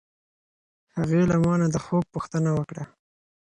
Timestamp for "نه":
1.61-1.67